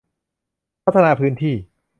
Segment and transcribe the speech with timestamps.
[0.85, 1.55] พัฒนาพื้นที่